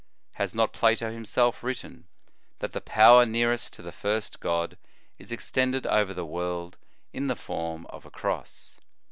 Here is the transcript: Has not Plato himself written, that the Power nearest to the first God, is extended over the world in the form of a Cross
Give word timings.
Has 0.31 0.55
not 0.55 0.73
Plato 0.73 1.11
himself 1.11 1.61
written, 1.61 2.05
that 2.57 2.71
the 2.71 2.81
Power 2.81 3.23
nearest 3.23 3.71
to 3.73 3.83
the 3.83 3.91
first 3.91 4.39
God, 4.39 4.79
is 5.19 5.31
extended 5.31 5.85
over 5.85 6.11
the 6.15 6.25
world 6.25 6.77
in 7.13 7.27
the 7.27 7.35
form 7.35 7.85
of 7.85 8.03
a 8.07 8.09
Cross 8.09 8.79